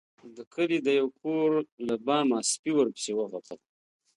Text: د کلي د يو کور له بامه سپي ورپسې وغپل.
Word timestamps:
د 0.35 0.37
کلي 0.53 0.79
د 0.83 0.87
يو 0.99 1.07
کور 1.21 1.51
له 1.87 1.95
بامه 2.05 2.39
سپي 2.51 2.71
ورپسې 2.75 3.11
وغپل. 3.15 3.59